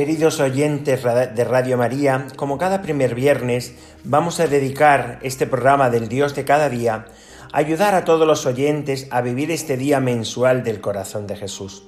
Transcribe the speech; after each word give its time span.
Queridos 0.00 0.40
oyentes 0.40 1.02
de 1.02 1.44
Radio 1.44 1.76
María, 1.76 2.28
como 2.36 2.56
cada 2.56 2.80
primer 2.80 3.14
viernes, 3.14 3.74
vamos 4.02 4.40
a 4.40 4.46
dedicar 4.46 5.18
este 5.20 5.46
programa 5.46 5.90
del 5.90 6.08
Dios 6.08 6.34
de 6.34 6.46
cada 6.46 6.70
día 6.70 7.04
a 7.52 7.58
ayudar 7.58 7.94
a 7.94 8.06
todos 8.06 8.26
los 8.26 8.46
oyentes 8.46 9.08
a 9.10 9.20
vivir 9.20 9.50
este 9.50 9.76
día 9.76 10.00
mensual 10.00 10.64
del 10.64 10.80
corazón 10.80 11.26
de 11.26 11.36
Jesús. 11.36 11.84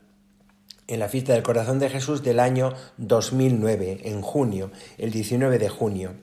en 0.85 0.99
la 0.99 1.07
fiesta 1.07 1.33
del 1.33 1.41
corazón 1.41 1.79
de 1.79 1.89
Jesús 1.89 2.21
del 2.21 2.39
año 2.39 2.71
2009, 2.97 4.01
en 4.03 4.21
junio, 4.21 4.69
el 4.99 5.09
19 5.09 5.57
de 5.57 5.69
junio. 5.69 6.13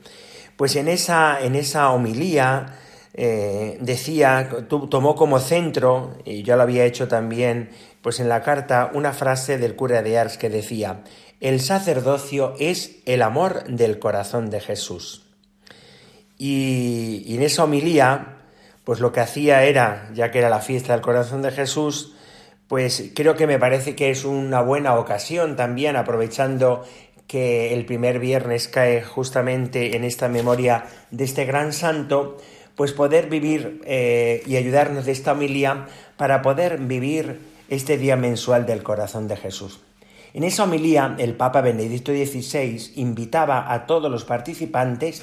Pues 0.56 0.76
en 0.76 0.86
esa, 0.86 1.40
en 1.42 1.56
esa 1.56 1.90
homilía 1.90 2.76
eh, 3.20 3.78
decía, 3.80 4.48
tomó 4.68 5.16
como 5.16 5.40
centro, 5.40 6.14
y 6.24 6.44
yo 6.44 6.54
lo 6.54 6.62
había 6.62 6.84
hecho 6.84 7.08
también 7.08 7.70
pues 8.02 8.20
en 8.20 8.28
la 8.28 8.42
carta, 8.42 8.90
una 8.94 9.12
frase 9.12 9.58
del 9.58 9.76
cura 9.76 10.02
de 10.02 10.18
Ars 10.18 10.38
que 10.38 10.50
decía, 10.50 11.02
el 11.40 11.60
sacerdocio 11.60 12.54
es 12.58 12.96
el 13.06 13.22
amor 13.22 13.64
del 13.64 13.98
corazón 13.98 14.50
de 14.50 14.60
Jesús. 14.60 15.24
Y, 16.36 17.34
en 17.34 17.42
esa 17.42 17.64
homilía, 17.64 18.38
pues 18.84 19.00
lo 19.00 19.12
que 19.12 19.20
hacía 19.20 19.64
era, 19.64 20.10
ya 20.14 20.30
que 20.30 20.38
era 20.38 20.50
la 20.50 20.60
fiesta 20.60 20.92
del 20.92 21.02
corazón 21.02 21.42
de 21.42 21.50
Jesús, 21.50 22.14
pues 22.68 23.12
creo 23.14 23.34
que 23.34 23.46
me 23.46 23.58
parece 23.58 23.94
que 23.94 24.10
es 24.10 24.24
una 24.24 24.60
buena 24.60 24.96
ocasión 24.96 25.56
también, 25.56 25.96
aprovechando 25.96 26.84
que 27.26 27.74
el 27.74 27.84
primer 27.84 28.18
viernes 28.18 28.68
cae 28.68 29.02
justamente 29.02 29.96
en 29.96 30.04
esta 30.04 30.28
memoria 30.28 30.86
de 31.10 31.24
este 31.24 31.44
gran 31.44 31.72
santo, 31.72 32.38
pues 32.74 32.92
poder 32.92 33.28
vivir 33.28 33.80
eh, 33.84 34.42
y 34.46 34.56
ayudarnos 34.56 35.04
de 35.04 35.12
esta 35.12 35.32
homilía 35.32 35.86
para 36.16 36.42
poder 36.42 36.78
vivir 36.78 37.40
este 37.68 37.98
día 37.98 38.16
mensual 38.16 38.66
del 38.66 38.82
corazón 38.82 39.28
de 39.28 39.36
Jesús. 39.36 39.80
En 40.34 40.44
esa 40.44 40.64
homilía, 40.64 41.16
el 41.18 41.34
Papa 41.34 41.60
Benedicto 41.60 42.12
XVI 42.12 42.92
invitaba 42.96 43.72
a 43.72 43.86
todos 43.86 44.10
los 44.10 44.24
participantes 44.24 45.22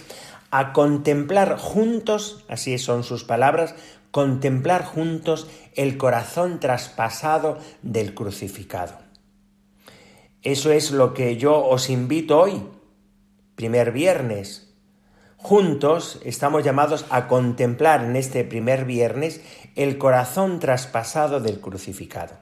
a 0.52 0.74
contemplar 0.74 1.58
juntos, 1.58 2.46
así 2.48 2.78
son 2.78 3.04
sus 3.04 3.24
palabras, 3.24 3.76
contemplar 4.12 4.86
juntos 4.86 5.48
el 5.74 5.98
corazón 5.98 6.60
traspasado 6.60 7.58
del 7.82 8.14
crucificado. 8.14 8.98
Eso 10.42 10.72
es 10.72 10.92
lo 10.92 11.14
que 11.14 11.38
yo 11.38 11.66
os 11.66 11.90
invito 11.90 12.40
hoy, 12.40 12.64
primer 13.56 13.92
viernes. 13.92 14.65
Juntos 15.48 16.20
estamos 16.26 16.64
llamados 16.64 17.06
a 17.12 17.28
contemplar 17.28 18.04
en 18.04 18.16
este 18.16 18.44
primer 18.44 18.84
viernes 18.84 19.42
el 19.76 20.00
corazón 20.00 20.60
traspasado 20.60 21.40
del 21.40 21.62
crucificado. 21.62 22.34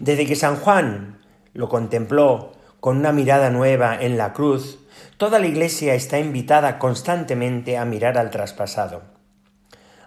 Desde 0.00 0.26
que 0.26 0.34
San 0.34 0.56
Juan 0.56 1.20
lo 1.52 1.68
contempló 1.68 2.50
con 2.80 2.96
una 2.96 3.12
mirada 3.12 3.50
nueva 3.50 3.96
en 3.96 4.18
la 4.18 4.32
cruz, 4.32 4.80
toda 5.18 5.38
la 5.38 5.46
Iglesia 5.46 5.94
está 5.94 6.18
invitada 6.18 6.80
constantemente 6.80 7.78
a 7.78 7.84
mirar 7.84 8.18
al 8.18 8.30
traspasado. 8.30 9.02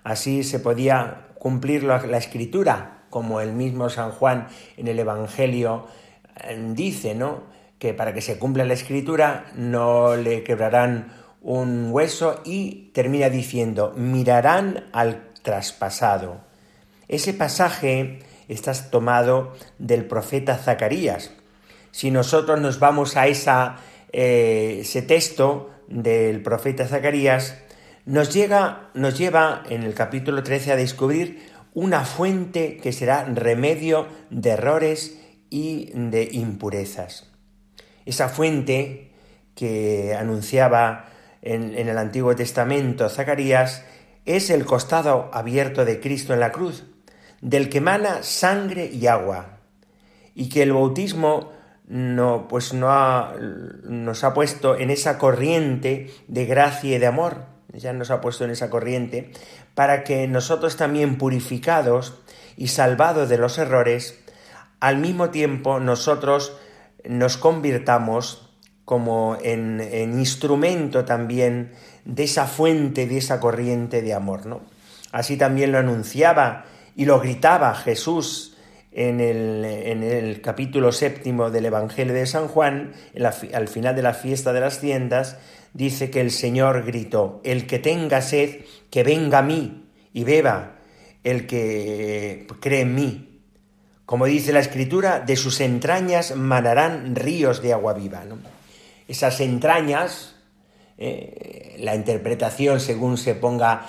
Así 0.03 0.43
se 0.43 0.59
podía 0.59 1.29
cumplir 1.35 1.83
la, 1.83 2.17
escritura, 2.17 3.05
como 3.09 3.39
el 3.39 3.53
mismo 3.53 3.87
San 3.87 4.11
Juan 4.11 4.49
en 4.75 4.89
el 4.89 4.99
Evangelio 4.99 5.87
eh, 6.35 6.71
dice, 6.73 7.15
¿no? 7.15 7.43
Que 7.79 7.93
para 7.93 8.13
que 8.13 8.19
se 8.19 8.37
cumpla 8.37 8.65
la 8.65 8.73
escritura 8.73 9.45
no 9.55 10.17
le 10.17 10.43
quebrarán 10.43 11.20
un 11.41 11.89
hueso 11.91 12.41
y 12.45 12.91
termina 12.93 13.29
diciendo, 13.29 13.93
mirarán 13.95 14.85
al 14.93 15.31
traspasado. 15.41 16.41
Ese 17.07 17.33
pasaje 17.33 18.19
está 18.47 18.73
tomado 18.89 19.53
del 19.79 20.05
profeta 20.05 20.57
Zacarías. 20.57 21.31
Si 21.91 22.11
nosotros 22.11 22.61
nos 22.61 22.79
vamos 22.79 23.17
a 23.17 23.27
esa, 23.27 23.77
eh, 24.13 24.79
ese 24.81 25.01
texto 25.01 25.71
del 25.87 26.41
profeta 26.41 26.87
Zacarías, 26.87 27.57
nos, 28.05 28.33
llega, 28.33 28.89
nos 28.93 29.17
lleva 29.17 29.63
en 29.69 29.83
el 29.83 29.93
capítulo 29.93 30.43
13 30.43 30.73
a 30.73 30.75
descubrir 30.75 31.51
una 31.73 32.05
fuente 32.05 32.77
que 32.77 32.93
será 32.93 33.25
remedio 33.25 34.07
de 34.29 34.51
errores 34.51 35.19
y 35.49 35.91
de 35.93 36.29
impurezas. 36.31 37.29
Esa 38.05 38.29
fuente 38.29 39.11
que 39.55 40.15
anunciaba 40.17 41.09
en, 41.41 41.75
el 41.75 41.97
Antiguo 41.97 42.35
Testamento 42.35 43.09
Zacarías 43.09 43.83
es 44.25 44.49
el 44.49 44.65
costado 44.65 45.29
abierto 45.33 45.85
de 45.85 45.99
Cristo 45.99 46.33
en 46.33 46.39
la 46.39 46.51
cruz, 46.51 46.85
del 47.41 47.69
que 47.69 47.79
emana 47.79 48.23
sangre 48.23 48.85
y 48.85 49.07
agua, 49.07 49.57
y 50.35 50.49
que 50.49 50.61
el 50.61 50.73
bautismo 50.73 51.51
no, 51.87 52.47
pues 52.47 52.73
no 52.73 53.33
nos 53.83 54.23
ha 54.23 54.33
puesto 54.33 54.77
en 54.77 54.91
esa 54.91 55.17
corriente 55.17 56.11
de 56.27 56.45
gracia 56.45 56.95
y 56.95 56.99
de 56.99 57.07
amor, 57.07 57.45
ya 57.73 57.93
nos 57.93 58.11
ha 58.11 58.21
puesto 58.21 58.45
en 58.45 58.51
esa 58.51 58.69
corriente, 58.69 59.31
para 59.73 60.03
que 60.03 60.27
nosotros 60.27 60.77
también 60.77 61.17
purificados 61.17 62.19
y 62.57 62.67
salvados 62.67 63.29
de 63.29 63.37
los 63.37 63.57
errores, 63.57 64.19
al 64.79 64.97
mismo 64.97 65.29
tiempo 65.29 65.79
nosotros 65.79 66.57
nos 67.03 67.37
convirtamos 67.37 68.50
como 68.91 69.37
en, 69.41 69.79
en 69.79 70.19
instrumento 70.19 71.05
también 71.05 71.71
de 72.03 72.25
esa 72.25 72.45
fuente, 72.45 73.07
de 73.07 73.19
esa 73.19 73.39
corriente 73.39 74.01
de 74.01 74.13
amor, 74.13 74.47
¿no? 74.47 74.63
Así 75.13 75.37
también 75.37 75.71
lo 75.71 75.77
anunciaba 75.77 76.65
y 76.97 77.05
lo 77.05 77.21
gritaba 77.21 77.73
Jesús 77.73 78.57
en 78.91 79.21
el, 79.21 80.41
capítulo 80.41 80.91
séptimo 80.91 81.51
del 81.51 81.67
Evangelio 81.67 82.13
de 82.13 82.25
San 82.25 82.49
Juan, 82.49 82.91
al 83.53 83.67
final 83.69 83.95
de 83.95 84.01
la 84.01 84.13
fiesta 84.13 84.51
de 84.51 84.59
las 84.59 84.81
tiendas, 84.81 85.37
dice 85.73 86.09
que 86.09 86.19
el 86.19 86.29
Señor 86.29 86.83
gritó, 86.83 87.39
el 87.45 87.67
que 87.67 87.79
tenga 87.79 88.21
sed, 88.21 88.65
que 88.89 89.03
venga 89.03 89.37
a 89.37 89.41
mí 89.41 89.85
y 90.11 90.25
beba, 90.25 90.79
el 91.23 91.47
que 91.47 92.45
cree 92.59 92.81
en 92.81 92.93
mí. 92.93 93.39
Como 94.05 94.25
dice 94.25 94.51
la 94.51 94.59
Escritura, 94.59 95.21
de 95.21 95.37
sus 95.37 95.61
entrañas 95.61 96.35
manarán 96.35 97.15
ríos 97.15 97.61
de 97.61 97.71
agua 97.71 97.93
viva. 97.93 98.25
Esas 99.11 99.41
entrañas, 99.41 100.35
eh, 100.97 101.75
la 101.79 101.95
interpretación 101.95 102.79
según 102.79 103.17
se 103.17 103.35
ponga 103.35 103.85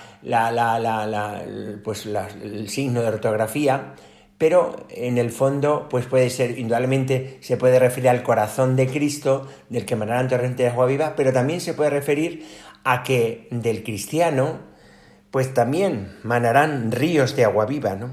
pues 1.85 2.07
el 2.07 2.69
signo 2.69 3.03
de 3.03 3.07
ortografía, 3.07 3.95
pero 4.37 4.85
en 4.91 5.19
el 5.19 5.31
fondo 5.31 5.87
pues 5.89 6.07
puede 6.07 6.29
ser, 6.29 6.59
indudablemente 6.59 7.39
se 7.41 7.57
puede 7.57 7.79
referir 7.79 8.09
al 8.09 8.25
corazón 8.25 8.75
de 8.75 8.89
Cristo, 8.89 9.47
del 9.69 9.87
que 9.87 9.95
manarán 9.95 10.27
torrente 10.27 10.65
de 10.65 10.71
agua 10.71 10.87
viva, 10.87 11.15
pero 11.15 11.33
también 11.33 11.61
se 11.61 11.75
puede 11.75 11.91
referir 11.91 12.45
a 12.83 13.05
que 13.05 13.47
del 13.53 13.85
cristiano 13.85 14.59
pues 15.31 15.55
también 15.55 16.19
manarán 16.25 16.91
ríos 16.91 17.37
de 17.37 17.45
agua 17.45 17.65
viva, 17.67 17.95
¿no? 17.95 18.11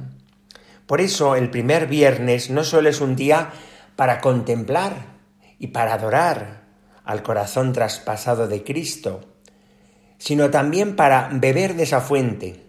Por 0.85 1.01
eso 1.01 1.35
el 1.35 1.49
primer 1.49 1.87
viernes 1.87 2.51
no 2.51 2.63
solo 2.63 2.87
es 2.87 3.01
un 3.01 3.15
día 3.15 3.49
para 3.95 4.21
contemplar 4.21 4.93
y 5.57 5.69
para 5.69 5.95
adorar 5.95 6.58
al 7.03 7.23
corazón 7.23 7.73
traspasado 7.73 8.47
de 8.47 8.63
Cristo, 8.63 9.21
sino 10.17 10.49
también 10.49 10.95
para 10.95 11.29
beber 11.31 11.75
de 11.75 11.83
esa 11.83 12.01
fuente 12.01 12.65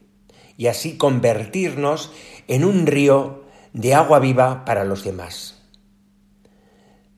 y 0.56 0.66
así 0.66 0.96
convertirnos 0.96 2.12
en 2.48 2.64
un 2.64 2.86
río 2.86 3.44
de 3.72 3.94
agua 3.94 4.18
viva 4.18 4.64
para 4.64 4.84
los 4.84 5.04
demás. 5.04 5.62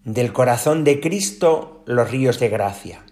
Del 0.04 0.32
corazón 0.32 0.84
de 0.84 1.00
Cristo 1.00 1.82
los 1.86 2.10
ríos 2.10 2.38
de 2.40 2.48
gracia. 2.48 3.04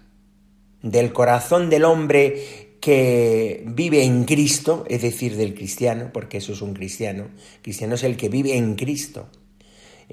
Del 0.81 1.13
corazón 1.13 1.69
del 1.69 1.85
hombre 1.85 2.77
que 2.81 3.63
vive 3.67 4.03
en 4.03 4.25
Cristo, 4.25 4.85
es 4.87 5.03
decir, 5.03 5.37
del 5.37 5.53
cristiano, 5.53 6.09
porque 6.11 6.37
eso 6.37 6.53
es 6.53 6.61
un 6.61 6.73
cristiano. 6.73 7.29
Cristiano 7.61 7.95
es 7.95 8.03
el 8.03 8.17
que 8.17 8.27
vive 8.27 8.57
en 8.57 8.75
Cristo, 8.75 9.29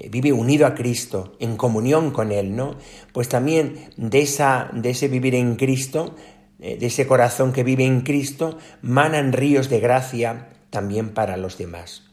vive 0.09 0.31
unido 0.31 0.65
a 0.65 0.75
Cristo, 0.75 1.35
en 1.39 1.57
comunión 1.57 2.11
con 2.11 2.31
Él, 2.31 2.55
¿no? 2.55 2.77
Pues 3.11 3.27
también 3.27 3.89
de, 3.97 4.21
esa, 4.21 4.69
de 4.73 4.91
ese 4.91 5.07
vivir 5.07 5.35
en 5.35 5.55
Cristo, 5.55 6.15
eh, 6.59 6.77
de 6.77 6.85
ese 6.85 7.07
corazón 7.07 7.53
que 7.53 7.63
vive 7.63 7.85
en 7.85 8.01
Cristo, 8.01 8.57
manan 8.81 9.33
ríos 9.33 9.69
de 9.69 9.79
gracia 9.79 10.49
también 10.69 11.09
para 11.09 11.37
los 11.37 11.57
demás. 11.57 12.03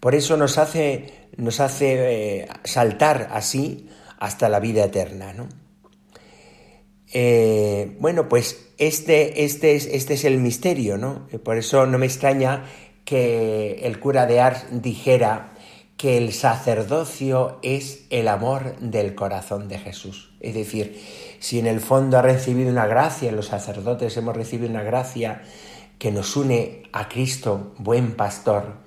Por 0.00 0.14
eso 0.14 0.36
nos 0.36 0.58
hace, 0.58 1.28
nos 1.36 1.60
hace 1.60 2.42
eh, 2.42 2.48
saltar 2.64 3.30
así 3.32 3.88
hasta 4.18 4.48
la 4.48 4.60
vida 4.60 4.84
eterna. 4.84 5.32
¿no? 5.32 5.48
Eh, 7.12 7.96
bueno, 8.00 8.28
pues 8.28 8.72
este, 8.76 9.44
este, 9.44 9.76
es, 9.76 9.86
este 9.86 10.14
es 10.14 10.24
el 10.24 10.38
misterio, 10.38 10.98
¿no? 10.98 11.28
Por 11.42 11.56
eso 11.56 11.86
no 11.86 11.96
me 11.96 12.06
extraña 12.06 12.64
que 13.04 13.80
el 13.82 14.00
cura 14.00 14.26
de 14.26 14.40
Ars 14.40 14.64
dijera 14.70 15.53
que 15.96 16.18
el 16.18 16.32
sacerdocio 16.32 17.58
es 17.62 18.06
el 18.10 18.28
amor 18.28 18.76
del 18.80 19.14
corazón 19.14 19.68
de 19.68 19.78
Jesús. 19.78 20.32
Es 20.40 20.54
decir, 20.54 21.00
si 21.38 21.58
en 21.58 21.66
el 21.66 21.80
fondo 21.80 22.18
ha 22.18 22.22
recibido 22.22 22.70
una 22.70 22.86
gracia, 22.86 23.32
los 23.32 23.46
sacerdotes 23.46 24.16
hemos 24.16 24.36
recibido 24.36 24.70
una 24.70 24.82
gracia 24.82 25.42
que 25.98 26.10
nos 26.10 26.36
une 26.36 26.82
a 26.92 27.08
Cristo, 27.08 27.74
buen 27.78 28.14
pastor, 28.16 28.83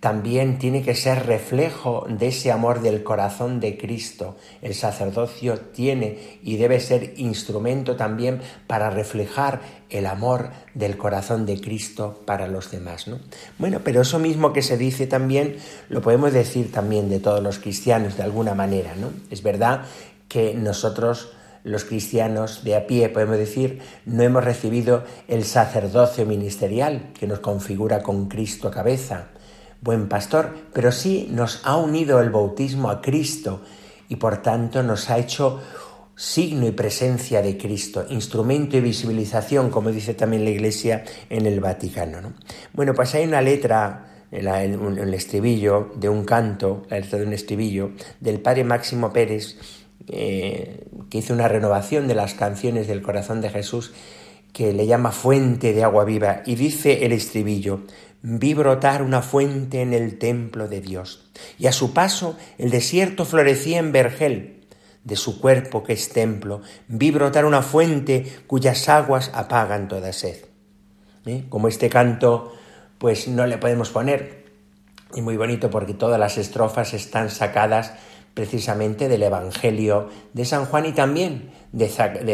también 0.00 0.58
tiene 0.58 0.82
que 0.82 0.94
ser 0.94 1.26
reflejo 1.26 2.06
de 2.08 2.28
ese 2.28 2.52
amor 2.52 2.82
del 2.82 3.02
corazón 3.02 3.58
de 3.58 3.76
Cristo. 3.76 4.36
El 4.62 4.74
sacerdocio 4.74 5.58
tiene 5.58 6.38
y 6.42 6.56
debe 6.56 6.78
ser 6.78 7.14
instrumento 7.16 7.96
también 7.96 8.40
para 8.68 8.90
reflejar 8.90 9.60
el 9.90 10.06
amor 10.06 10.50
del 10.74 10.96
corazón 10.96 11.46
de 11.46 11.60
Cristo 11.60 12.22
para 12.26 12.46
los 12.46 12.70
demás. 12.70 13.08
¿no? 13.08 13.18
Bueno, 13.58 13.80
pero 13.82 14.02
eso 14.02 14.20
mismo 14.20 14.52
que 14.52 14.62
se 14.62 14.76
dice 14.76 15.08
también 15.08 15.56
lo 15.88 16.00
podemos 16.00 16.32
decir 16.32 16.70
también 16.70 17.08
de 17.08 17.18
todos 17.18 17.42
los 17.42 17.58
cristianos 17.58 18.16
de 18.16 18.22
alguna 18.22 18.54
manera. 18.54 18.94
¿no? 18.94 19.10
Es 19.30 19.42
verdad 19.42 19.82
que 20.28 20.54
nosotros 20.54 21.32
los 21.64 21.84
cristianos 21.84 22.62
de 22.62 22.76
a 22.76 22.86
pie, 22.86 23.08
podemos 23.08 23.36
decir, 23.36 23.80
no 24.06 24.22
hemos 24.22 24.44
recibido 24.44 25.02
el 25.26 25.44
sacerdocio 25.44 26.24
ministerial 26.24 27.10
que 27.18 27.26
nos 27.26 27.40
configura 27.40 28.02
con 28.02 28.28
Cristo 28.28 28.70
cabeza 28.70 29.30
buen 29.80 30.08
pastor, 30.08 30.54
pero 30.72 30.92
sí 30.92 31.28
nos 31.30 31.60
ha 31.64 31.76
unido 31.76 32.20
el 32.20 32.30
bautismo 32.30 32.90
a 32.90 33.00
Cristo 33.00 33.62
y 34.08 34.16
por 34.16 34.42
tanto 34.42 34.82
nos 34.82 35.10
ha 35.10 35.18
hecho 35.18 35.60
signo 36.18 36.66
y 36.66 36.72
presencia 36.72 37.42
de 37.42 37.56
Cristo, 37.56 38.04
instrumento 38.10 38.76
y 38.76 38.80
visibilización, 38.80 39.70
como 39.70 39.92
dice 39.92 40.14
también 40.14 40.44
la 40.44 40.50
Iglesia 40.50 41.04
en 41.30 41.46
el 41.46 41.60
Vaticano. 41.60 42.32
Bueno, 42.72 42.92
pues 42.92 43.14
hay 43.14 43.24
una 43.24 43.40
letra, 43.40 44.26
en 44.32 44.98
el 44.98 45.14
estribillo 45.14 45.92
de 45.94 46.08
un 46.08 46.24
canto, 46.24 46.82
la 46.90 46.98
letra 46.98 47.20
de 47.20 47.26
un 47.26 47.32
estribillo, 47.32 47.92
del 48.18 48.40
padre 48.40 48.64
Máximo 48.64 49.12
Pérez, 49.12 49.58
eh, 50.08 50.86
que 51.08 51.18
hizo 51.18 51.34
una 51.34 51.46
renovación 51.46 52.08
de 52.08 52.16
las 52.16 52.34
canciones 52.34 52.88
del 52.88 53.00
corazón 53.00 53.40
de 53.40 53.50
Jesús, 53.50 53.92
que 54.52 54.72
le 54.72 54.86
llama 54.86 55.12
fuente 55.12 55.72
de 55.72 55.84
agua 55.84 56.04
viva, 56.04 56.42
y 56.44 56.56
dice 56.56 57.04
el 57.06 57.12
estribillo, 57.12 57.82
vi 58.22 58.54
brotar 58.54 59.02
una 59.02 59.22
fuente 59.22 59.80
en 59.80 59.92
el 59.92 60.18
templo 60.18 60.68
de 60.68 60.80
Dios, 60.80 61.30
y 61.58 61.66
a 61.66 61.72
su 61.72 61.92
paso 61.92 62.36
el 62.58 62.70
desierto 62.70 63.24
florecía 63.24 63.78
en 63.78 63.92
vergel. 63.92 64.54
De 65.04 65.16
su 65.16 65.40
cuerpo 65.40 65.84
que 65.84 65.94
es 65.94 66.10
templo, 66.10 66.60
vi 66.88 67.10
brotar 67.10 67.46
una 67.46 67.62
fuente 67.62 68.40
cuyas 68.46 68.88
aguas 68.88 69.30
apagan 69.32 69.88
toda 69.88 70.12
sed. 70.12 70.36
¿Eh? 71.24 71.44
Como 71.48 71.68
este 71.68 71.88
canto, 71.88 72.52
pues 72.98 73.28
no 73.28 73.46
le 73.46 73.56
podemos 73.56 73.90
poner, 73.90 74.44
y 75.14 75.22
muy 75.22 75.36
bonito 75.36 75.70
porque 75.70 75.94
todas 75.94 76.20
las 76.20 76.36
estrofas 76.36 76.92
están 76.92 77.30
sacadas 77.30 77.94
precisamente 78.34 79.08
del 79.08 79.22
Evangelio 79.24 80.10
de 80.32 80.44
San 80.44 80.64
Juan 80.66 80.86
y 80.86 80.92
también 80.92 81.50
de, 81.72 81.88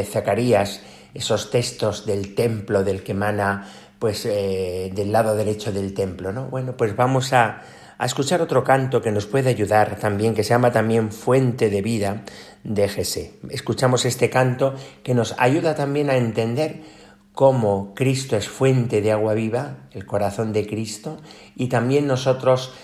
Zacarías, 0.04 0.82
esos 1.14 1.50
textos 1.50 2.04
del 2.04 2.35
templo 2.35 2.85
del 2.85 3.02
que 3.02 3.12
emana 3.12 3.70
pues 4.04 4.26
eh, 4.26 4.92
del 4.94 5.12
lado 5.12 5.34
derecho 5.34 5.73
del 5.73 5.94
templo, 5.94 6.30
¿no? 6.30 6.49
Bueno, 6.49 6.76
pues 6.76 6.94
vamos 6.94 7.32
a, 7.32 7.62
a 7.96 8.04
escuchar 8.04 8.42
otro 8.42 8.62
canto 8.62 9.00
que 9.00 9.11
nos 9.11 9.25
puede 9.25 9.49
ayudar 9.49 9.96
también, 9.96 10.34
que 10.34 10.44
se 10.44 10.50
llama 10.50 10.70
también 10.73 11.11
Fuente 11.11 11.70
de 11.70 11.80
Vida 11.80 12.23
de 12.64 12.87
Jesé. 12.90 13.37
Escuchamos 13.49 14.04
este 14.04 14.28
canto 14.28 14.75
que 15.02 15.14
nos 15.14 15.34
ayuda 15.38 15.75
también 15.75 16.11
a 16.11 16.18
entender 16.18 16.82
cómo 17.32 17.94
Cristo 17.94 18.37
es 18.37 18.46
fuente 18.46 19.00
de 19.00 19.11
agua 19.11 19.32
viva, 19.32 19.88
el 19.92 20.04
corazón 20.04 20.52
de 20.52 20.66
Cristo, 20.66 21.16
y 21.56 21.68
también 21.68 22.06
nosotros 22.06 22.75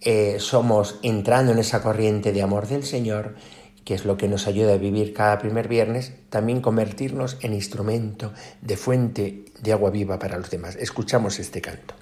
eh, 0.00 0.36
somos 0.38 1.00
entrando 1.02 1.50
en 1.50 1.58
esa 1.58 1.82
corriente 1.82 2.30
de 2.32 2.42
amor 2.42 2.68
del 2.68 2.84
Señor 2.84 3.34
que 3.88 3.94
es 3.94 4.04
lo 4.04 4.18
que 4.18 4.28
nos 4.28 4.46
ayuda 4.46 4.74
a 4.74 4.76
vivir 4.76 5.14
cada 5.14 5.38
primer 5.38 5.66
viernes, 5.66 6.12
también 6.28 6.60
convertirnos 6.60 7.38
en 7.40 7.54
instrumento 7.54 8.34
de 8.60 8.76
fuente 8.76 9.46
de 9.62 9.72
agua 9.72 9.88
viva 9.88 10.18
para 10.18 10.36
los 10.36 10.50
demás. 10.50 10.76
Escuchamos 10.76 11.38
este 11.38 11.62
canto. 11.62 11.94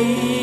You. 0.00 0.39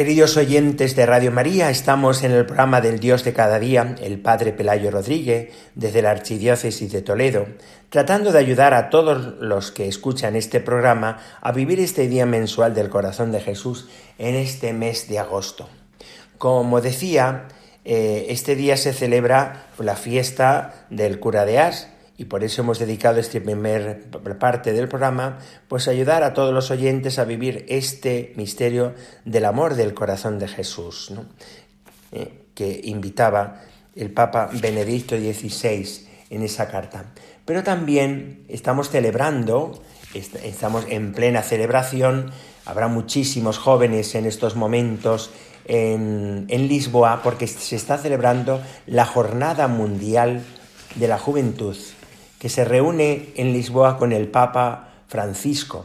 Queridos 0.00 0.38
oyentes 0.38 0.96
de 0.96 1.04
Radio 1.04 1.30
María, 1.30 1.68
estamos 1.68 2.24
en 2.24 2.32
el 2.32 2.46
programa 2.46 2.80
del 2.80 3.00
Dios 3.00 3.22
de 3.22 3.34
cada 3.34 3.58
día, 3.58 3.96
el 4.00 4.18
Padre 4.18 4.50
Pelayo 4.50 4.90
Rodríguez, 4.90 5.52
desde 5.74 6.00
la 6.00 6.10
Archidiócesis 6.10 6.90
de 6.90 7.02
Toledo, 7.02 7.46
tratando 7.90 8.32
de 8.32 8.38
ayudar 8.38 8.72
a 8.72 8.88
todos 8.88 9.34
los 9.42 9.70
que 9.70 9.88
escuchan 9.88 10.36
este 10.36 10.58
programa 10.60 11.18
a 11.42 11.52
vivir 11.52 11.80
este 11.80 12.08
día 12.08 12.24
mensual 12.24 12.74
del 12.74 12.88
corazón 12.88 13.30
de 13.30 13.42
Jesús 13.42 13.90
en 14.16 14.36
este 14.36 14.72
mes 14.72 15.06
de 15.06 15.18
agosto. 15.18 15.68
Como 16.38 16.80
decía, 16.80 17.48
eh, 17.84 18.24
este 18.30 18.56
día 18.56 18.78
se 18.78 18.94
celebra 18.94 19.66
la 19.78 19.96
fiesta 19.96 20.86
del 20.88 21.20
cura 21.20 21.44
de 21.44 21.58
As, 21.58 21.88
y 22.20 22.26
por 22.26 22.44
eso 22.44 22.60
hemos 22.60 22.78
dedicado 22.78 23.18
esta 23.18 23.40
primer 23.40 24.10
parte 24.38 24.74
del 24.74 24.88
programa, 24.88 25.38
pues 25.68 25.88
ayudar 25.88 26.22
a 26.22 26.34
todos 26.34 26.52
los 26.52 26.70
oyentes 26.70 27.18
a 27.18 27.24
vivir 27.24 27.64
este 27.70 28.34
misterio 28.36 28.92
del 29.24 29.46
amor 29.46 29.74
del 29.74 29.94
corazón 29.94 30.38
de 30.38 30.46
Jesús, 30.46 31.14
eh, 32.12 32.42
que 32.54 32.78
invitaba 32.84 33.62
el 33.96 34.10
Papa 34.10 34.50
Benedicto 34.52 35.16
XVI 35.16 36.08
en 36.28 36.42
esa 36.42 36.68
carta. 36.68 37.06
Pero 37.46 37.62
también 37.62 38.44
estamos 38.48 38.90
celebrando, 38.90 39.82
estamos 40.12 40.84
en 40.90 41.14
plena 41.14 41.40
celebración, 41.40 42.32
habrá 42.66 42.88
muchísimos 42.88 43.56
jóvenes 43.56 44.14
en 44.14 44.26
estos 44.26 44.56
momentos 44.56 45.30
en, 45.64 46.44
en 46.48 46.68
Lisboa 46.68 47.22
porque 47.22 47.46
se 47.46 47.76
está 47.76 47.96
celebrando 47.96 48.60
la 48.86 49.06
Jornada 49.06 49.68
Mundial 49.68 50.42
de 50.96 51.08
la 51.08 51.16
Juventud 51.16 51.78
que 52.40 52.48
se 52.48 52.64
reúne 52.64 53.28
en 53.36 53.52
Lisboa 53.52 53.98
con 53.98 54.12
el 54.12 54.26
Papa 54.26 54.94
Francisco 55.06 55.84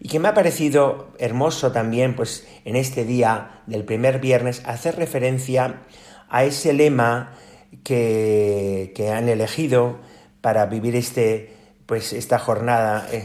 y 0.00 0.08
que 0.08 0.18
me 0.18 0.28
ha 0.28 0.34
parecido 0.34 1.10
hermoso 1.18 1.72
también, 1.72 2.16
pues 2.16 2.48
en 2.64 2.74
este 2.74 3.04
día 3.04 3.60
del 3.66 3.84
primer 3.84 4.18
viernes, 4.18 4.62
hacer 4.64 4.96
referencia 4.96 5.82
a 6.30 6.44
ese 6.44 6.72
lema 6.72 7.34
que, 7.84 8.94
han 9.14 9.28
elegido 9.28 9.98
para 10.40 10.64
vivir 10.64 10.96
este, 10.96 11.52
pues 11.84 12.14
esta 12.14 12.38
jornada 12.38 13.06
eh, 13.12 13.22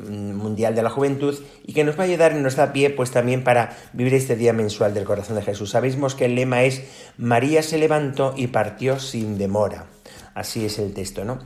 mundial 0.00 0.76
de 0.76 0.84
la 0.84 0.90
juventud 0.90 1.36
y 1.66 1.72
que 1.72 1.82
nos 1.82 1.98
va 1.98 2.04
a 2.04 2.06
ayudar 2.06 2.36
y 2.36 2.40
nos 2.40 2.54
da 2.54 2.72
pie 2.72 2.90
pues 2.90 3.10
también 3.10 3.42
para 3.42 3.76
vivir 3.92 4.14
este 4.14 4.36
día 4.36 4.52
mensual 4.52 4.94
del 4.94 5.04
corazón 5.04 5.34
de 5.34 5.42
Jesús. 5.42 5.70
Sabéis 5.70 5.96
que 6.16 6.26
el 6.26 6.36
lema 6.36 6.62
es 6.62 6.84
María 7.18 7.60
se 7.64 7.76
levantó 7.76 8.34
y 8.36 8.46
partió 8.46 9.00
sin 9.00 9.36
demora. 9.36 9.86
Así 10.34 10.64
es 10.64 10.78
el 10.78 10.94
texto, 10.94 11.24
¿no? 11.24 11.40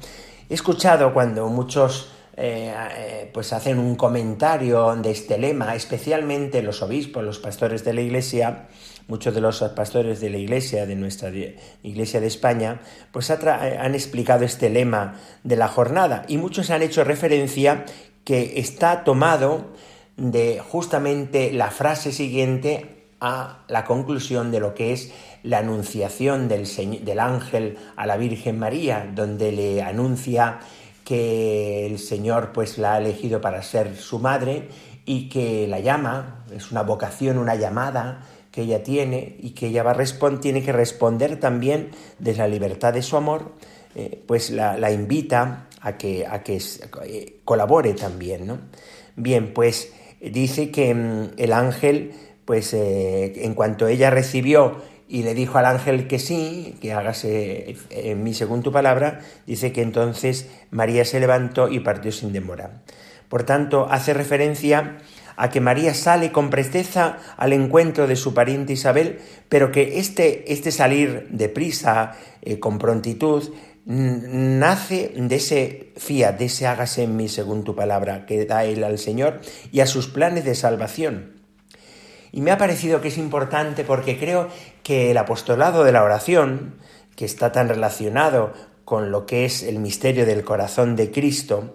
He 0.51 0.55
escuchado 0.55 1.13
cuando 1.13 1.47
muchos 1.49 2.11
eh, 2.35 2.73
eh, 2.97 3.31
pues 3.35 3.53
hacen 3.53 3.79
un 3.79 3.97
comentario 3.97 4.97
de 4.97 5.11
este 5.11 5.37
lema, 5.37 5.75
especialmente 5.75 6.63
los 6.63 6.81
obispos, 6.81 7.23
los 7.23 7.39
pastores 7.39 7.85
de 7.85 7.93
la 7.93 8.01
Iglesia, 8.01 8.69
muchos 9.09 9.35
de 9.35 9.43
los 9.43 9.61
pastores 9.77 10.21
de 10.21 10.31
la 10.31 10.39
Iglesia, 10.39 10.87
de 10.87 10.97
nuestra 10.97 11.31
Iglesia 11.83 12.21
de 12.21 12.29
España, 12.29 12.81
pues 13.13 13.31
han 13.31 13.95
explicado 13.95 14.47
este 14.47 14.71
lema 14.71 15.21
de 15.45 15.57
la 15.57 15.69
jornada. 15.69 16.25
Y 16.29 16.39
muchos 16.39 16.71
han 16.71 16.81
hecho 16.81 17.05
referencia 17.05 17.85
que 18.25 18.59
está 18.59 19.05
tomado 19.05 19.73
de 20.17 20.61
justamente 20.67 21.53
la 21.53 21.71
frase 21.71 22.11
siguiente 22.11 23.09
a 23.21 23.65
la 23.69 23.85
conclusión 23.85 24.51
de 24.51 24.61
lo 24.61 24.75
que 24.75 24.93
es 24.93 25.13
la 25.49 25.59
anunciación 25.59 26.47
del, 26.47 26.67
del 27.05 27.19
ángel 27.19 27.79
a 27.97 28.07
la 28.07 28.19
Virgen 28.19 28.59
María, 28.59 29.11
donde 29.15 29.51
le 29.51 29.83
anuncia 29.83 30.59
que 31.05 31.87
el 31.87 31.99
Señor 31.99 32.53
pues 32.53 32.77
la 32.77 32.95
ha 32.95 32.99
elegido 32.99 33.41
para 33.41 33.63
ser 33.63 33.97
su 33.97 34.19
madre 34.19 34.69
y 35.07 35.31
que 35.31 35.67
la 35.67 35.81
llama, 35.81 36.45
es 36.55 36.71
una 36.71 36.83
vocación, 36.83 37.39
una 37.39 37.55
llamada 37.55 38.27
que 38.53 38.63
ella 38.63 38.83
tiene 38.83 39.37
y 39.41 39.51
que 39.51 39.69
ella 39.69 39.83
va 39.83 39.93
a 39.93 40.41
tiene 40.41 40.63
que 40.63 40.73
responder 40.73 41.41
también 41.41 41.93
desde 42.19 42.41
la 42.41 42.49
libertad 42.49 42.93
de 42.93 43.01
su 43.01 43.17
amor, 43.17 43.53
eh, 43.95 44.23
pues 44.27 44.51
la, 44.51 44.91
invita 44.93 45.69
a 45.81 45.97
que, 45.97 46.27
a 46.27 46.43
que 46.43 46.61
eh, 47.07 47.41
colabore 47.47 47.95
también. 47.95 48.47
¿no? 48.47 48.59
Bien, 49.17 49.55
pues 49.55 49.95
dice 50.21 50.71
que 50.71 50.95
mm, 50.95 51.31
el 51.39 51.55
ángel, 51.55 52.13
pues 52.45 52.75
eh, 52.75 53.47
en 53.47 53.55
cuanto 53.55 53.89
ella 53.89 54.11
recibió 54.11 54.77
y 55.09 55.23
le 55.23 55.35
dijo 55.35 55.59
al 55.59 55.67
ángel 55.67 56.07
que 56.07 56.19
sí, 56.19 56.77
que 56.81 56.93
hágase 56.93 57.77
en 57.91 58.23
mí 58.23 58.35
según 58.35 58.63
tu 58.63 58.71
palabra, 58.71 59.21
dice 59.47 59.73
que 59.73 59.83
entonces 59.83 60.49
María 60.71 61.05
se 61.05 61.19
levantó 61.19 61.69
y 61.69 61.81
partió 61.81 62.13
sin 62.13 62.33
demora. 62.33 62.83
Por 63.29 63.45
tanto, 63.45 63.89
hace 63.91 64.15
referencia 64.15 64.99
a 65.37 65.51
que 65.51 65.61
María 65.61 65.95
sale 65.95 66.33
con 66.33 66.51
presteza 66.51 67.19
al 67.37 67.53
encuentro 67.53 68.07
de 68.07 68.17
su 68.17 68.35
pariente 68.35 68.73
Isabel, 68.73 69.21
pero 69.49 69.71
que 69.71 69.99
este, 69.99 70.53
este 70.53 70.73
salir 70.73 71.29
deprisa, 71.31 72.17
eh, 72.43 72.59
con 72.59 72.79
prontitud, 72.79 73.55
nace 73.87 75.13
de 75.17 75.37
ese 75.37 75.93
fiat, 75.97 76.37
de 76.39 76.47
ese 76.47 76.67
hágase 76.67 77.05
en 77.05 77.17
mí 77.17 77.29
según 77.29 77.65
tu 77.65 77.75
palabra, 77.75 78.27
que 78.27 78.45
da 78.45 78.65
él 78.65 78.85
al 78.85 78.99
Señor 78.99 79.41
y 79.73 79.81
a 79.81 79.87
sus 79.87 80.09
planes 80.09 80.45
de 80.45 80.55
salvación. 80.55 81.38
Y 82.33 82.41
me 82.41 82.51
ha 82.51 82.59
parecido 82.59 83.01
que 83.01 83.09
es 83.09 83.19
importante 83.19 83.85
porque 83.85 84.19
creo 84.19 84.49
que 84.83 85.11
el 85.11 85.19
apostolado 85.19 85.85
de 85.85 85.93
la 85.93 86.05
oración, 86.05 86.77
que 87.17 87.25
está 87.25 87.53
tan 87.53 87.69
relacionado 87.69 88.53
con 88.85 89.11
lo 89.11 89.27
que 89.27 89.45
es 89.45 89.63
el 89.63 89.79
misterio 89.79 90.27
del 90.27 90.45
corazón 90.45 90.97
de 90.97 91.11
Cristo, 91.11 91.75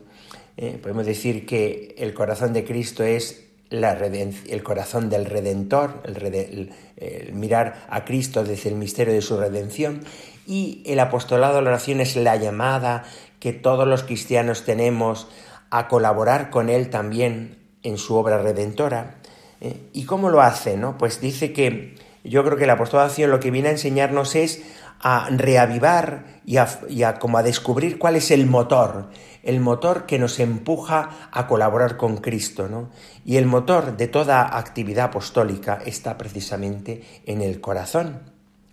Eh, 0.55 0.77
podemos 0.79 1.05
decir 1.05 1.48
que 1.48 1.95
el 1.98 2.13
corazón 2.13 2.53
de 2.53 2.63
Cristo 2.63 3.03
es 3.03 3.50
el 3.72 4.62
corazón 4.62 5.10
del 5.10 5.25
Redentor, 5.25 6.03
el, 6.05 7.33
mirar 7.33 7.88
a 7.89 8.05
Cristo 8.05 8.43
desde 8.43 8.69
el 8.69 8.75
misterio 8.75 9.15
de 9.15 9.24
su 9.24 9.36
redención, 9.36 10.03
y 10.45 10.83
el 10.86 11.00
apostolado 11.00 11.55
de 11.55 11.63
la 11.63 11.69
oración 11.72 12.01
es 12.01 12.15
la 12.15 12.36
llamada 12.36 13.03
que 13.39 13.51
todos 13.51 13.88
los 13.88 14.03
cristianos 14.03 14.63
tenemos 14.63 15.27
a 15.72 15.88
colaborar 15.88 16.51
con 16.51 16.69
Él 16.69 16.91
también 16.91 17.57
en 17.81 17.98
su 17.98 18.13
obra 18.13 18.38
redentora. 18.38 19.17
Eh, 19.63 19.89
¿Y 19.93 20.03
cómo 20.03 20.29
lo 20.29 20.41
hace? 20.41 20.75
No? 20.75 20.98
Pues 20.98 21.22
dice 21.22 21.53
que 21.53 21.96
yo 22.25 22.43
creo 22.43 22.58
que 22.58 22.65
de 22.65 22.72
oración 22.74 23.32
lo 23.32 23.39
que 23.39 23.50
viene 23.50 23.70
a 23.70 23.72
enseñarnos 23.72 24.36
es 24.36 24.62
a 25.00 25.29
reavivar 25.29 26.41
y 26.46 26.58
a, 26.58 27.13
como 27.17 27.38
a 27.38 27.43
descubrir 27.43 27.98
cuál 27.98 28.17
es 28.17 28.29
el 28.32 28.46
motor, 28.46 29.10
el 29.41 29.62
motor 29.62 30.05
que 30.05 30.20
nos 30.20 30.39
empuja 30.41 31.29
a 31.32 31.48
colaborar 31.48 31.96
con 31.96 32.17
Cristo, 32.17 32.67
¿no? 32.67 32.89
Y 33.25 33.38
el 33.38 33.46
motor 33.46 33.96
de 33.96 34.08
toda 34.08 34.58
actividad 34.58 35.05
apostólica 35.05 35.82
está 35.86 36.17
precisamente 36.17 37.01
en 37.25 37.41
el 37.41 37.62
corazón. 37.62 38.20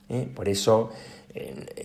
¿eh? 0.09 0.28
Por 0.35 0.49
eso 0.49 0.90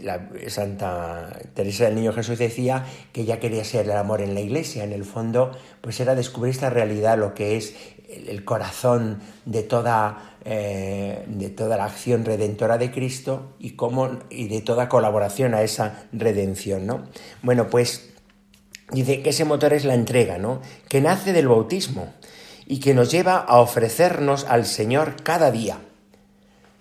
la 0.01 0.29
Santa 0.47 1.39
Teresa 1.53 1.85
del 1.85 1.95
Niño 1.95 2.13
Jesús 2.13 2.39
decía 2.39 2.85
que 3.13 3.21
ella 3.21 3.39
quería 3.39 3.63
ser 3.63 3.85
el 3.85 3.91
amor 3.91 4.21
en 4.21 4.33
la 4.33 4.41
iglesia. 4.41 4.83
En 4.83 4.91
el 4.91 5.05
fondo, 5.05 5.51
pues 5.81 5.99
era 5.99 6.15
descubrir 6.15 6.51
esta 6.51 6.69
realidad, 6.69 7.17
lo 7.17 7.33
que 7.33 7.57
es 7.57 7.75
el 8.27 8.45
corazón 8.45 9.19
de 9.45 9.63
toda 9.63 10.35
eh, 10.47 11.25
de 11.25 11.49
toda 11.49 11.75
la 11.75 11.85
acción 11.85 12.23
redentora 12.23 12.77
de 12.77 12.91
Cristo 12.91 13.55
y, 13.57 13.71
cómo, 13.71 14.19
y 14.29 14.47
de 14.47 14.61
toda 14.61 14.87
colaboración 14.87 15.55
a 15.55 15.63
esa 15.63 16.05
redención, 16.13 16.85
¿no? 16.85 17.05
Bueno, 17.41 17.67
pues 17.67 18.11
dice 18.91 19.23
que 19.23 19.31
ese 19.31 19.43
motor 19.43 19.73
es 19.73 19.85
la 19.85 19.95
entrega, 19.95 20.37
¿no? 20.37 20.61
Que 20.87 21.01
nace 21.01 21.33
del 21.33 21.47
bautismo 21.47 22.13
y 22.67 22.79
que 22.79 22.93
nos 22.93 23.09
lleva 23.09 23.37
a 23.37 23.57
ofrecernos 23.57 24.45
al 24.45 24.67
Señor 24.67 25.15
cada 25.23 25.49
día. 25.49 25.79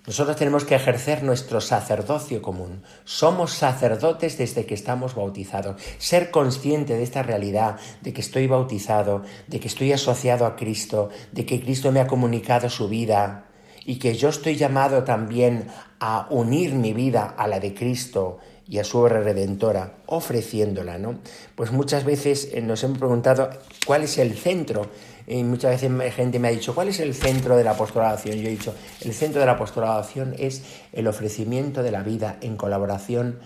Nosotros 0.07 0.37
tenemos 0.37 0.65
que 0.65 0.75
ejercer 0.75 1.23
nuestro 1.23 1.61
sacerdocio 1.61 2.41
común. 2.41 2.83
Somos 3.05 3.53
sacerdotes 3.53 4.37
desde 4.37 4.65
que 4.65 4.75
estamos 4.75 5.15
bautizados. 5.15 5.81
Ser 5.97 6.29
consciente 6.31 6.95
de 6.95 7.03
esta 7.03 7.23
realidad, 7.23 7.77
de 8.01 8.13
que 8.13 8.21
estoy 8.21 8.47
bautizado, 8.47 9.23
de 9.47 9.59
que 9.59 9.67
estoy 9.67 9.91
asociado 9.93 10.45
a 10.45 10.55
Cristo, 10.55 11.09
de 11.31 11.45
que 11.45 11.59
Cristo 11.59 11.91
me 11.91 12.01
ha 12.01 12.07
comunicado 12.07 12.69
su 12.69 12.87
vida, 12.87 13.45
y 13.85 13.97
que 13.97 14.15
yo 14.15 14.29
estoy 14.29 14.55
llamado 14.55 15.03
también 15.03 15.67
a 15.99 16.27
unir 16.31 16.73
mi 16.73 16.91
vida 16.91 17.35
a 17.37 17.47
la 17.47 17.59
de 17.59 17.73
Cristo 17.73 18.39
y 18.67 18.79
a 18.79 18.83
su 18.83 18.97
obra 18.97 19.21
redentora, 19.21 19.97
ofreciéndola, 20.07 20.97
¿no? 20.97 21.19
Pues 21.55 21.71
muchas 21.71 22.03
veces 22.03 22.49
eh, 22.51 22.61
nos 22.61 22.83
hemos 22.83 22.97
preguntado 22.97 23.49
cuál 23.85 24.03
es 24.03 24.17
el 24.17 24.33
centro. 24.35 24.89
Y 25.27 25.43
muchas 25.43 25.81
veces 25.81 26.13
gente 26.13 26.39
me 26.39 26.49
ha 26.49 26.51
dicho, 26.51 26.75
¿cuál 26.75 26.89
es 26.89 26.99
el 26.99 27.15
centro 27.15 27.57
de 27.57 27.63
la 27.63 27.71
apostolación? 27.71 28.35
Yo 28.35 28.47
he 28.47 28.51
dicho, 28.51 28.75
el 29.01 29.13
centro 29.13 29.39
de 29.39 29.47
la 29.47 29.53
apostolación 29.53 30.35
es 30.37 30.63
el 30.93 31.07
ofrecimiento 31.07 31.81
de 31.81 31.91
la 31.91 32.03
vida 32.03 32.37
en 32.41 32.57
colaboración 32.57 33.39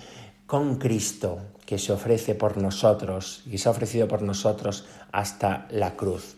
con 0.45 0.75
Cristo, 0.77 1.39
que 1.65 1.77
se 1.77 1.93
ofrece 1.93 2.35
por 2.35 2.57
nosotros 2.57 3.43
y 3.45 3.59
se 3.59 3.69
ha 3.69 3.71
ofrecido 3.71 4.07
por 4.07 4.23
nosotros 4.23 4.85
hasta 5.11 5.67
la 5.69 5.95
cruz. 5.95 6.37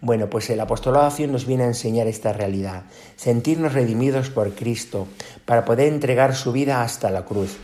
Bueno, 0.00 0.30
pues 0.30 0.48
el 0.50 0.60
apostolado 0.60 1.12
nos 1.26 1.44
viene 1.44 1.64
a 1.64 1.66
enseñar 1.66 2.06
esta 2.06 2.32
realidad, 2.32 2.84
sentirnos 3.16 3.72
redimidos 3.72 4.30
por 4.30 4.54
Cristo 4.54 5.08
para 5.44 5.64
poder 5.64 5.88
entregar 5.88 6.36
su 6.36 6.52
vida 6.52 6.82
hasta 6.82 7.10
la 7.10 7.24
cruz 7.24 7.56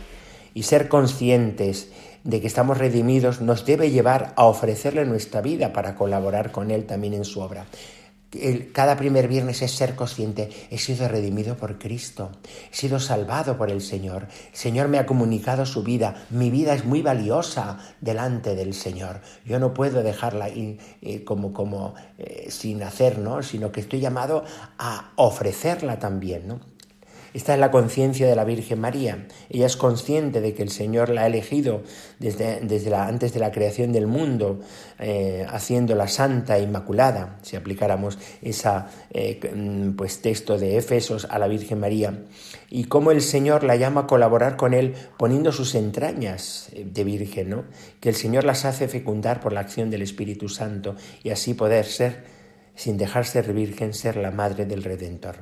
y 0.53 0.63
ser 0.63 0.89
conscientes 0.89 1.91
de 2.25 2.41
que 2.41 2.47
estamos 2.47 2.77
redimidos 2.77 3.39
nos 3.39 3.65
debe 3.65 3.91
llevar 3.91 4.33
a 4.35 4.43
ofrecerle 4.43 5.05
nuestra 5.05 5.39
vida 5.41 5.71
para 5.71 5.95
colaborar 5.95 6.51
con 6.51 6.71
Él 6.71 6.85
también 6.85 7.13
en 7.13 7.23
su 7.23 7.39
obra 7.39 7.65
cada 8.73 8.97
primer 8.97 9.27
viernes 9.27 9.61
es 9.61 9.71
ser 9.71 9.95
consciente, 9.95 10.49
he 10.69 10.77
sido 10.77 11.07
redimido 11.07 11.55
por 11.55 11.77
Cristo, 11.77 12.31
he 12.71 12.75
sido 12.75 12.99
salvado 12.99 13.57
por 13.57 13.71
el 13.71 13.81
Señor, 13.81 14.27
el 14.51 14.57
Señor 14.57 14.87
me 14.87 14.99
ha 14.99 15.05
comunicado 15.05 15.65
su 15.65 15.83
vida, 15.83 16.25
mi 16.29 16.49
vida 16.49 16.73
es 16.73 16.85
muy 16.85 17.01
valiosa 17.01 17.79
delante 18.01 18.55
del 18.55 18.73
Señor, 18.73 19.21
yo 19.45 19.59
no 19.59 19.73
puedo 19.73 20.03
dejarla 20.03 20.49
eh, 20.49 21.23
como, 21.23 21.53
como 21.53 21.95
eh, 22.17 22.47
sin 22.49 22.83
hacer, 22.83 23.19
¿no? 23.19 23.41
sino 23.41 23.71
que 23.71 23.81
estoy 23.81 23.99
llamado 23.99 24.43
a 24.77 25.11
ofrecerla 25.15 25.99
también. 25.99 26.47
¿no? 26.47 26.74
Esta 27.35 27.53
es 27.53 27.59
la 27.59 27.69
conciencia 27.69 28.29
de 28.29 28.35
la 28.37 28.45
Virgen 28.45 28.79
María. 28.79 29.27
Ella 29.49 29.65
es 29.65 29.75
consciente 29.75 30.39
de 30.39 30.53
que 30.53 30.63
el 30.63 30.69
Señor 30.69 31.09
la 31.09 31.23
ha 31.23 31.27
elegido 31.27 31.83
desde, 32.17 32.95
antes 32.95 33.33
de 33.33 33.41
la 33.41 33.51
creación 33.51 33.91
del 33.91 34.07
mundo, 34.07 34.61
eh, 34.99 35.45
haciéndola 35.49 36.07
santa 36.07 36.57
e 36.57 36.63
inmaculada, 36.63 37.37
si 37.41 37.57
aplicáramos 37.57 38.17
ese 38.41 38.69
eh, 39.11 39.41
mm, 39.53 39.97
pues, 39.97 40.21
texto 40.21 40.57
de 40.57 40.77
Efesos 40.77 41.27
a 41.29 41.37
la 41.37 41.49
Virgen 41.49 41.81
María, 41.81 42.23
y 42.69 42.85
cómo 42.85 43.11
el 43.11 43.21
Señor 43.21 43.65
la 43.65 43.75
llama 43.75 44.01
a 44.01 44.07
colaborar 44.07 44.55
con 44.55 44.73
Él 44.73 44.93
poniendo 45.17 45.51
sus 45.51 45.75
entrañas 45.75 46.71
de 46.73 47.03
Virgen, 47.03 47.49
¿no? 47.49 47.65
que 47.99 48.07
el 48.07 48.15
Señor 48.15 48.45
las 48.45 48.63
hace 48.63 48.87
fecundar 48.87 49.41
por 49.41 49.51
la 49.51 49.59
acción 49.59 49.89
del 49.89 50.03
Espíritu 50.03 50.47
Santo 50.47 50.95
y 51.21 51.31
así 51.31 51.53
poder 51.53 51.83
ser 51.83 52.33
sin 52.75 52.97
dejar 52.97 53.25
ser 53.25 53.53
virgen, 53.53 53.93
ser 53.93 54.17
la 54.17 54.31
madre 54.31 54.65
del 54.65 54.83
Redentor. 54.83 55.37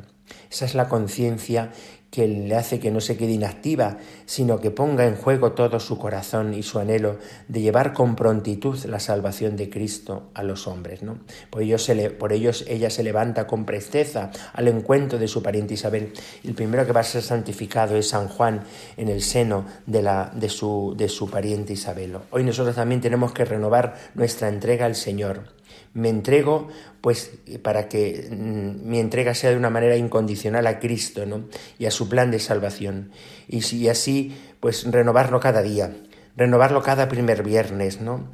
Esa 0.50 0.65
es 0.65 0.76
la 0.76 0.88
conciencia 0.88 1.72
que 2.13 2.28
le 2.28 2.56
hace 2.56 2.80
que 2.80 2.91
no 2.91 3.02
se 3.02 3.17
quede 3.17 3.32
inactiva, 3.32 3.98
sino 4.28 4.60
que 4.60 4.69
ponga 4.69 5.08
en 5.08 5.15
juego 5.15 5.54
todo 5.54 5.80
su 5.80 5.98
corazón 5.98 6.54
y 6.54 6.62
su 6.62 6.78
anhelo 6.78 7.17
de 7.48 7.62
llevar 7.62 7.91
con 7.91 8.15
prontitud 8.15 8.78
la 8.86 9.00
salvación 9.00 9.56
de 9.58 9.72
Cristo 9.72 10.30
a 10.36 10.43
los 10.43 10.67
hombres. 10.67 11.02
¿no? 11.02 11.17
Por, 11.50 11.63
ello 11.63 11.78
por 12.19 12.32
ellos 12.32 12.65
ella 12.67 12.91
se 12.91 13.02
levanta 13.02 13.48
con 13.48 13.65
presteza 13.65 14.30
al 14.54 14.67
encuentro 14.67 15.17
de 15.17 15.28
su 15.28 15.41
pariente 15.41 15.74
Isabel. 15.74 16.13
El 16.43 16.54
primero 16.54 16.86
que 16.86 16.91
va 16.91 17.00
a 17.00 17.04
ser 17.04 17.24
santificado 17.24 17.96
es 17.96 18.10
San 18.10 18.28
Juan 18.28 18.62
en 18.96 19.10
el 19.10 19.24
seno 19.24 19.65
de, 19.88 20.50
su, 20.50 20.93
de 20.96 21.10
su 21.10 21.32
pariente 21.32 21.74
Isabel. 21.74 22.19
Hoy 22.30 22.43
nosotros 22.43 22.76
también 22.76 23.02
tenemos 23.02 23.34
que 23.34 23.43
renovar 23.43 23.96
nuestra 24.13 24.50
entrega 24.50 24.86
al 24.86 24.93
Señor 24.93 25.46
me 25.93 26.09
entrego 26.09 26.67
pues 27.01 27.31
para 27.62 27.88
que 27.88 28.29
mm, 28.31 28.89
mi 28.89 28.99
entrega 28.99 29.33
sea 29.33 29.51
de 29.51 29.57
una 29.57 29.69
manera 29.69 29.95
incondicional 29.95 30.65
a 30.67 30.79
Cristo 30.79 31.25
¿no? 31.25 31.45
y 31.77 31.86
a 31.86 31.91
su 31.91 32.09
plan 32.09 32.31
de 32.31 32.39
salvación. 32.39 33.12
Y, 33.47 33.88
así 33.88 34.36
pues 34.59 34.89
renovarlo 34.89 35.39
cada 35.39 35.62
día 35.62 35.93
renovarlo 36.38 36.81
cada 36.81 37.09
primer 37.09 37.43
viernes 37.43 37.99
no 37.99 38.29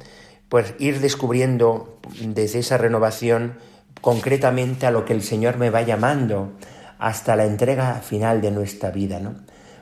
pues 0.48 0.74
ir 0.78 1.00
descubriendo 1.00 1.98
desde 2.20 2.60
esa 2.60 2.78
renovación 2.78 3.58
concretamente 4.00 4.86
a 4.86 4.90
lo 4.90 5.04
que 5.04 5.12
el 5.12 5.22
Señor 5.22 5.58
me 5.58 5.70
va 5.70 5.82
llamando 5.82 6.52
hasta 6.98 7.36
la 7.36 7.44
entrega 7.44 7.96
final 7.96 8.40
de 8.40 8.52
nuestra 8.52 8.90
vida 8.90 9.18
no 9.18 9.34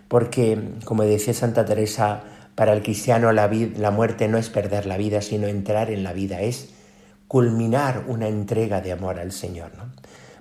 porque 0.08 0.58
como 0.84 1.04
decía 1.04 1.34
Santa 1.34 1.66
Teresa 1.66 2.24
para 2.54 2.72
el 2.72 2.82
cristiano 2.82 3.30
la, 3.32 3.50
la 3.76 3.90
muerte 3.90 4.26
no 4.26 4.38
es 4.38 4.48
perder 4.48 4.86
la 4.86 4.96
vida 4.96 5.20
sino 5.20 5.46
entrar 5.46 5.90
en 5.90 6.02
la 6.02 6.14
vida 6.14 6.40
es 6.40 6.70
culminar 7.28 8.04
una 8.08 8.26
entrega 8.26 8.80
de 8.80 8.92
amor 8.92 9.20
al 9.20 9.32
Señor. 9.32 9.70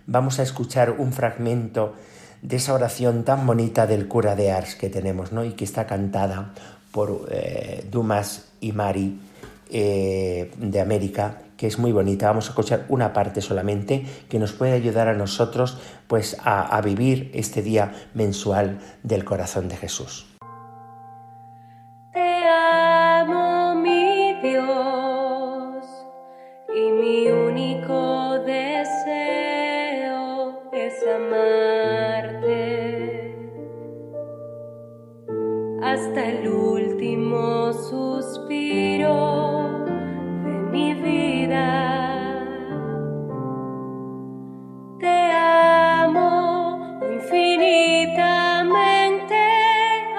Vamos 0.08 0.40
a 0.40 0.44
escuchar 0.44 0.92
un 0.92 1.12
fragmento 1.12 1.94
de 2.42 2.56
esa 2.56 2.74
oración 2.74 3.26
tan 3.26 3.46
bonita 3.46 3.86
del 3.86 4.08
cura 4.08 4.36
de 4.36 4.52
Ars 4.52 4.76
que 4.76 4.90
tenemos 4.90 5.34
¿no? 5.34 5.44
y 5.44 5.52
que 5.52 5.66
está 5.66 5.86
cantada 5.86 6.54
por 6.92 7.28
eh, 7.30 7.86
Dumas 7.92 8.46
y 8.62 8.72
Mari 8.72 9.20
eh, 9.70 10.52
de 10.58 10.80
América, 10.80 11.42
que 11.58 11.68
es 11.68 11.78
muy 11.78 11.92
bonita. 11.92 12.28
Vamos 12.28 12.46
a 12.46 12.50
escuchar 12.50 12.86
una 12.88 13.12
parte 13.12 13.42
solamente 13.42 14.06
que 14.30 14.40
nos 14.40 14.54
puede 14.54 14.72
ayudar 14.72 15.10
a 15.10 15.14
nosotros 15.14 15.78
pues, 16.08 16.38
a 16.44 16.80
vivir 16.82 17.32
este 17.34 17.62
día 17.62 17.94
mensual 18.14 18.80
del 19.04 19.26
corazón 19.26 19.68
de 19.68 19.76
Jesús. 19.76 20.37
único 27.58 28.38
deseo 28.46 30.62
es 30.72 30.94
amarte 31.16 32.62
hasta 35.82 36.30
el 36.30 36.48
último 36.48 37.74
suspiro 37.74 39.16
de 40.46 40.52
mi 40.72 40.94
vida. 40.94 42.46
Te 45.00 45.32
amo 45.32 47.00
infinitamente, 47.12 49.42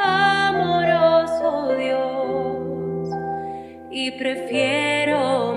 amoroso 0.03 1.77
Dios, 1.77 3.09
y 3.93 4.11
prefiero 4.19 5.55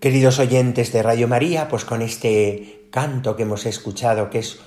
Queridos 0.00 0.38
oyentes 0.38 0.94
de 0.94 1.02
Radio 1.02 1.28
María, 1.28 1.68
pues 1.68 1.84
con 1.84 2.00
este 2.00 2.86
canto 2.90 3.36
que 3.36 3.42
hemos 3.42 3.66
escuchado, 3.66 4.30
que 4.30 4.38
es 4.38 4.58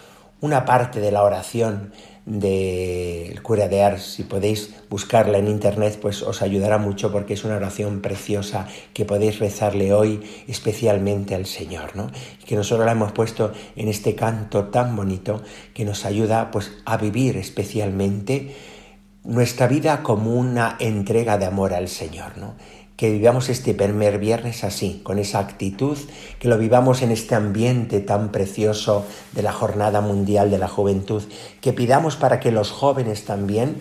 una 0.41 0.63
parte 0.63 1.00
de 1.00 1.12
la 1.12 1.24
oración 1.24 1.91
del 2.28 3.41
cura 3.41 3.67
de 3.67 3.82
Ars, 3.82 4.04
si 4.04 4.26
podéis 4.26 4.76
buscarla 4.91 5.39
en 5.39 5.48
internet, 5.48 5.98
pues 6.00 6.22
os 6.22 6.43
ayudará 6.43 6.78
mucho 6.78 7.12
porque 7.12 7.34
es 7.34 7.43
una 7.46 7.56
oración 7.56 8.00
preciosa 8.02 8.67
que 8.93 9.06
podéis 9.06 9.39
rezarle 9.39 9.91
hoy 9.91 10.22
especialmente 10.48 11.34
al 11.34 11.48
Señor, 11.48 11.96
¿no? 11.96 12.12
Y 12.39 12.46
que 12.46 12.56
nosotros 12.56 12.86
la 12.86 12.91
hemos 12.91 13.12
puesto 13.12 13.54
en 13.76 13.88
este 13.88 14.13
canto 14.13 14.65
tan 14.65 14.96
bonito 14.96 15.41
que 15.74 15.84
nos 15.84 16.06
ayuda 16.06 16.52
pues 16.52 16.74
a 16.86 16.98
vivir 16.98 17.38
especialmente 17.38 18.56
nuestra 19.24 19.65
vida 19.65 20.04
como 20.04 20.36
una 20.36 20.76
entrega 20.80 21.39
de 21.39 21.46
amor 21.46 21.74
al 21.74 21.88
Señor, 21.88 22.38
¿no? 22.38 22.54
Que 22.95 23.10
vivamos 23.10 23.49
este 23.49 23.73
primer 23.73 24.19
viernes 24.19 24.63
así, 24.63 25.01
con 25.03 25.19
esa 25.19 25.39
actitud, 25.39 25.97
que 26.39 26.47
lo 26.47 26.58
vivamos 26.58 27.01
en 27.01 27.12
este 27.12 27.36
ambiente 27.36 27.99
tan 27.99 28.32
precioso 28.32 29.06
de 29.32 29.41
la 29.41 29.51
Jornada 29.51 30.01
Mundial 30.01 30.51
de 30.51 30.60
la 30.60 30.67
Juventud, 30.67 31.23
que 31.60 31.73
pidamos 31.73 32.15
para 32.15 32.39
que 32.39 32.51
los 32.51 32.71
jóvenes 32.71 33.25
también 33.25 33.77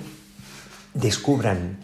descubran 0.95 1.79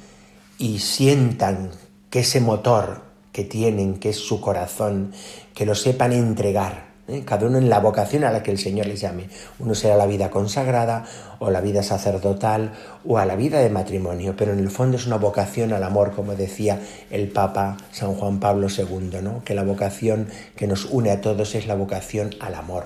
y 0.59 0.79
sientan 0.79 1.71
que 2.11 2.21
ese 2.21 2.41
motor 2.41 3.03
que 3.33 3.45
tienen, 3.45 3.99
que 3.99 4.11
es 4.11 4.17
su 4.17 4.41
corazón, 4.41 5.12
que 5.55 5.67
lo 5.67 5.75
sepan 5.75 6.12
entregar 6.12 6.88
¿eh? 7.09 7.23
cada 7.25 7.47
uno 7.47 7.59
en 7.59 7.68
la 7.68 7.81
vocación 7.81 8.25
a 8.25 8.31
la 8.31 8.42
que 8.42 8.51
el 8.51 8.59
Señor 8.59 8.87
les 8.87 9.01
llame. 9.01 9.29
Uno 9.59 9.75
será 9.75 9.97
la 9.97 10.07
vida 10.07 10.31
consagrada 10.31 11.05
o 11.38 11.51
la 11.51 11.61
vida 11.61 11.83
sacerdotal 11.83 12.73
o 13.05 13.18
a 13.18 13.27
la 13.27 13.37
vida 13.37 13.61
de 13.61 13.71
matrimonio, 13.71 14.35
pero 14.37 14.53
en 14.53 14.59
el 14.59 14.71
fondo 14.71 14.97
es 14.97 15.07
una 15.07 15.16
vocación 15.16 15.73
al 15.73 15.83
amor, 15.83 16.12
como 16.12 16.35
decía 16.35 16.81
el 17.11 17.29
Papa 17.29 17.77
San 17.92 18.14
Juan 18.14 18.40
Pablo 18.40 18.68
II, 18.68 19.18
¿no? 19.23 19.42
que 19.44 19.55
la 19.55 19.64
vocación 19.64 20.29
que 20.57 20.66
nos 20.66 20.85
une 20.85 21.11
a 21.11 21.21
todos 21.21 21.55
es 21.55 21.66
la 21.66 21.75
vocación 21.75 22.31
al 22.40 22.55
amor 22.55 22.85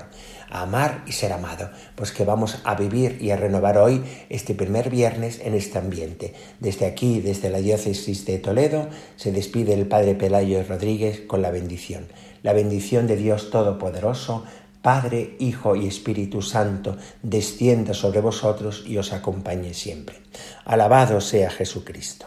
a 0.52 0.62
amar 0.62 1.02
y 1.06 1.12
ser 1.12 1.32
amado. 1.32 1.70
Pues 1.96 2.12
que 2.12 2.24
vamos 2.24 2.58
a 2.64 2.74
vivir 2.74 3.16
y 3.20 3.30
a 3.30 3.36
renovar 3.36 3.78
hoy 3.78 4.04
este 4.28 4.54
primer 4.54 4.90
viernes 4.90 5.40
en 5.42 5.54
este 5.54 5.78
ambiente. 5.78 6.34
Desde 6.60 6.84
aquí, 6.84 7.20
desde 7.20 7.48
la 7.48 7.58
diócesis 7.58 8.26
de 8.26 8.38
Toledo, 8.38 8.88
se 9.16 9.32
despide 9.32 9.72
el 9.72 9.86
Padre 9.86 10.14
Pelayo 10.14 10.62
Rodríguez 10.62 11.22
con 11.26 11.40
la 11.40 11.50
bendición. 11.50 12.06
La 12.42 12.52
bendición 12.52 13.06
de 13.06 13.16
Dios 13.16 13.50
Todopoderoso, 13.50 14.44
Padre, 14.82 15.36
Hijo 15.38 15.76
y 15.76 15.86
Espíritu 15.86 16.42
Santo, 16.42 16.96
descienda 17.22 17.94
sobre 17.94 18.20
vosotros 18.20 18.84
y 18.86 18.98
os 18.98 19.12
acompañe 19.12 19.74
siempre. 19.74 20.16
Alabado 20.64 21.20
sea 21.20 21.50
Jesucristo. 21.50 22.26